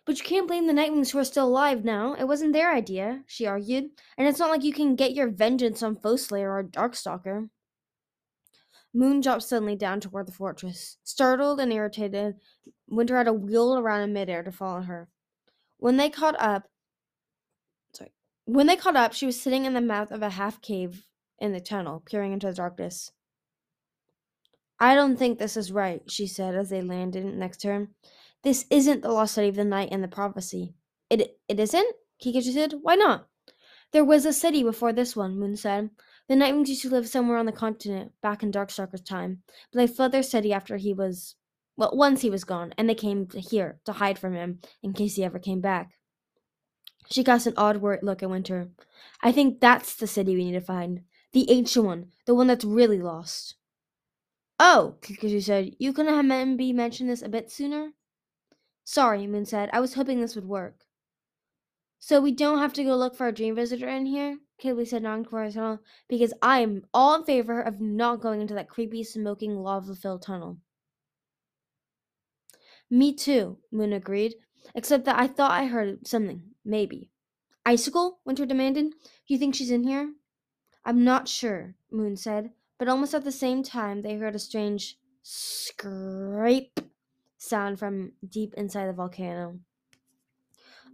But 0.06 0.18
you 0.18 0.24
can't 0.24 0.46
blame 0.46 0.66
the 0.66 0.72
Nightwings 0.74 1.10
who 1.10 1.18
are 1.18 1.24
still 1.24 1.48
alive 1.48 1.84
now. 1.84 2.14
It 2.14 2.28
wasn't 2.28 2.52
their 2.52 2.74
idea, 2.74 3.22
she 3.26 3.46
argued. 3.46 3.84
And 4.18 4.28
it's 4.28 4.38
not 4.38 4.50
like 4.50 4.62
you 4.62 4.72
can 4.72 4.96
get 4.96 5.14
your 5.14 5.30
vengeance 5.30 5.82
on 5.82 5.96
Foeslayer 5.96 6.50
or 6.50 6.62
Darkstalker. 6.62 7.48
Moon 8.92 9.20
dropped 9.20 9.42
suddenly 9.42 9.74
down 9.74 10.00
toward 10.00 10.26
the 10.26 10.32
fortress. 10.32 10.98
Startled 11.02 11.58
and 11.58 11.72
irritated, 11.72 12.36
Winter 12.88 13.16
had 13.16 13.24
to 13.24 13.32
wheel 13.32 13.76
around 13.76 14.02
in 14.02 14.12
midair 14.12 14.42
to 14.42 14.52
follow 14.52 14.82
her. 14.82 15.08
When 15.78 15.96
they 15.96 16.10
caught 16.10 16.38
up, 16.38 16.68
sorry, 17.92 18.12
when 18.44 18.66
they 18.66 18.76
caught 18.76 18.96
up, 18.96 19.12
she 19.14 19.26
was 19.26 19.40
sitting 19.40 19.64
in 19.64 19.74
the 19.74 19.80
mouth 19.80 20.12
of 20.12 20.22
a 20.22 20.30
half 20.30 20.60
cave 20.60 21.06
in 21.38 21.52
the 21.52 21.60
tunnel, 21.60 22.02
peering 22.06 22.32
into 22.32 22.46
the 22.46 22.52
darkness. 22.52 23.10
I 24.78 24.94
don't 24.94 25.16
think 25.16 25.38
this 25.38 25.56
is 25.56 25.72
right, 25.72 26.02
she 26.08 26.26
said 26.26 26.54
as 26.54 26.70
they 26.70 26.82
landed 26.82 27.24
next 27.24 27.58
to 27.62 27.68
her. 27.68 27.88
This 28.44 28.66
isn't 28.70 29.02
the 29.02 29.10
lost 29.10 29.34
city 29.34 29.48
of 29.48 29.56
the 29.56 29.64
night 29.64 29.88
and 29.90 30.04
the 30.04 30.08
prophecy. 30.08 30.74
It 31.10 31.38
it 31.48 31.58
isn't? 31.58 31.96
Kinkajou 32.22 32.52
said. 32.52 32.74
Why 32.82 32.94
not? 32.94 33.26
There 33.92 34.04
was 34.04 34.26
a 34.26 34.32
city 34.32 34.62
before 34.62 34.92
this 34.92 35.16
one, 35.16 35.38
Moon 35.38 35.56
said. 35.56 35.90
The 36.28 36.34
Nightwings 36.34 36.68
used 36.68 36.82
to 36.82 36.90
live 36.90 37.08
somewhere 37.08 37.38
on 37.38 37.46
the 37.46 37.52
continent, 37.52 38.12
back 38.22 38.42
in 38.42 38.50
Darkstalker's 38.50 39.02
time, 39.02 39.42
but 39.72 39.78
they 39.78 39.86
fled 39.86 40.12
their 40.12 40.22
city 40.22 40.52
after 40.52 40.78
he 40.78 40.92
was 40.92 41.36
well, 41.76 41.90
once 41.94 42.22
he 42.22 42.30
was 42.30 42.44
gone, 42.44 42.72
and 42.78 42.88
they 42.88 42.94
came 42.94 43.28
here 43.34 43.78
to 43.84 43.92
hide 43.92 44.18
from 44.18 44.34
him 44.34 44.60
in 44.82 44.92
case 44.92 45.16
he 45.16 45.24
ever 45.24 45.38
came 45.38 45.60
back. 45.60 45.92
She 47.10 47.24
cast 47.24 47.46
an 47.46 47.54
odd 47.56 47.82
look 47.82 48.22
at 48.22 48.30
Winter. 48.30 48.70
I 49.22 49.32
think 49.32 49.60
that's 49.60 49.94
the 49.94 50.06
city 50.06 50.34
we 50.34 50.44
need 50.44 50.52
to 50.52 50.60
find. 50.60 51.02
The 51.32 51.50
ancient 51.50 51.84
one, 51.84 52.06
the 52.26 52.34
one 52.34 52.46
that's 52.46 52.64
really 52.64 53.00
lost. 53.00 53.56
Oh, 54.58 54.96
Kinkajou 55.02 55.42
said, 55.42 55.72
you 55.78 55.92
couldn't 55.92 56.14
have 56.14 56.24
maybe 56.24 56.72
mentioned 56.72 57.10
this 57.10 57.22
a 57.22 57.28
bit 57.28 57.50
sooner? 57.50 57.90
Sorry, 58.84 59.26
Moon 59.26 59.46
said. 59.46 59.70
I 59.72 59.80
was 59.80 59.94
hoping 59.94 60.20
this 60.20 60.34
would 60.34 60.46
work. 60.46 60.84
So 61.98 62.20
we 62.20 62.32
don't 62.32 62.58
have 62.58 62.74
to 62.74 62.84
go 62.84 62.96
look 62.96 63.16
for 63.16 63.26
a 63.26 63.32
dream 63.32 63.54
visitor 63.54 63.88
in 63.88 64.04
here? 64.04 64.38
Qibli 64.62 64.86
said 64.86 65.02
non 65.02 65.26
because 66.08 66.34
I'm 66.42 66.84
all 66.92 67.16
in 67.16 67.24
favor 67.24 67.60
of 67.60 67.80
not 67.80 68.20
going 68.20 68.42
into 68.42 68.54
that 68.54 68.68
creepy, 68.68 69.02
smoking, 69.02 69.56
lava-filled 69.56 70.22
tunnel. 70.22 70.58
Me 72.90 73.14
too, 73.14 73.58
Moon 73.72 73.94
agreed, 73.94 74.34
except 74.74 75.06
that 75.06 75.18
I 75.18 75.26
thought 75.26 75.50
I 75.50 75.66
heard 75.66 76.06
something, 76.06 76.42
maybe. 76.64 77.10
Icicle? 77.64 78.20
Winter 78.26 78.44
demanded. 78.44 78.90
Do 78.90 79.34
you 79.34 79.38
think 79.38 79.54
she's 79.54 79.70
in 79.70 79.84
here? 79.84 80.12
I'm 80.84 81.02
not 81.02 81.26
sure, 81.26 81.74
Moon 81.90 82.16
said, 82.16 82.50
but 82.78 82.88
almost 82.88 83.14
at 83.14 83.24
the 83.24 83.32
same 83.32 83.62
time 83.62 84.02
they 84.02 84.16
heard 84.16 84.34
a 84.34 84.38
strange 84.38 84.98
scrape 85.22 86.78
sound 87.44 87.78
from 87.78 88.12
deep 88.26 88.54
inside 88.54 88.86
the 88.86 88.92
volcano. 88.92 89.60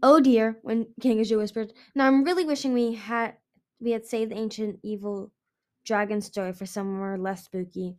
Oh 0.03 0.21
dear, 0.21 0.59
when 0.63 0.87
Kinkajou 1.01 1.39
whispered, 1.39 1.73
now 1.95 2.07
I'm 2.07 2.25
really 2.25 2.45
wishing 2.45 2.73
we 2.73 2.95
had 2.95 3.37
we 3.81 3.93
had 3.93 4.07
saved 4.07 4.31
the 4.31 4.37
ancient 4.37 4.81
evil 4.83 5.33
dragon 5.85 6.21
story 6.21 6.53
for 6.53 6.67
somewhere 6.67 7.17
less 7.19 7.45
spooky. 7.45 7.97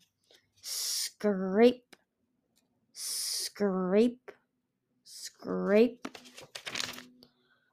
Scrape, 0.61 1.95
scrape, 2.93 4.31
scrape. 5.03 6.07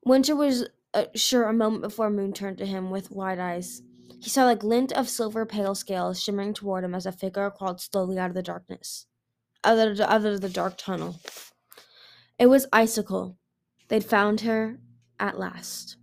Winter 0.05 0.35
was 0.35 0.69
uh, 0.95 1.07
sure 1.15 1.45
a 1.45 1.53
moment 1.53 1.83
before 1.83 2.11
Moon 2.11 2.33
turned 2.33 2.59
to 2.59 2.67
him 2.67 2.91
with 2.91 3.11
wide 3.11 3.39
eyes. 3.39 3.83
He 4.21 4.29
saw 4.31 4.49
a 4.49 4.57
glint 4.57 4.93
of 4.93 5.09
silver 5.09 5.47
pale 5.47 5.75
scales 5.75 6.21
shimmering 6.21 6.55
toward 6.55 6.85
him 6.85 6.95
as 6.95 7.07
a 7.07 7.13
figure 7.13 7.51
crawled 7.51 7.81
slowly 7.81 8.19
out 8.19 8.31
of 8.31 8.35
the 8.35 8.43
darkness, 8.43 9.07
out 9.65 9.79
of 9.79 9.97
the, 9.99 10.11
out 10.11 10.25
of 10.25 10.41
the 10.41 10.49
dark 10.49 10.79
tunnel. 10.79 11.21
It 12.39 12.47
was 12.47 12.67
Icicle. 12.73 13.37
They'd 13.89 14.05
found 14.05 14.41
her 14.43 14.79
at 15.21 15.39
last. 15.39 15.98